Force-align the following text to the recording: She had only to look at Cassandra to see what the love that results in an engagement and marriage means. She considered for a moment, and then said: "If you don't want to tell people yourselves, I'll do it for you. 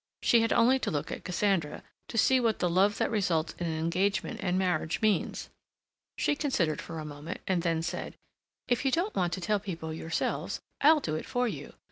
She 0.23 0.41
had 0.41 0.51
only 0.51 0.79
to 0.79 0.89
look 0.89 1.11
at 1.11 1.23
Cassandra 1.23 1.83
to 2.07 2.17
see 2.17 2.39
what 2.39 2.57
the 2.57 2.71
love 2.71 2.97
that 2.97 3.11
results 3.11 3.53
in 3.59 3.67
an 3.67 3.77
engagement 3.77 4.39
and 4.41 4.57
marriage 4.57 4.99
means. 4.99 5.51
She 6.17 6.35
considered 6.35 6.81
for 6.81 6.97
a 6.97 7.05
moment, 7.05 7.39
and 7.47 7.61
then 7.61 7.83
said: 7.83 8.15
"If 8.67 8.83
you 8.83 8.89
don't 8.89 9.13
want 9.13 9.31
to 9.33 9.41
tell 9.41 9.59
people 9.59 9.93
yourselves, 9.93 10.59
I'll 10.81 11.01
do 11.01 11.13
it 11.13 11.27
for 11.27 11.47
you. 11.47 11.73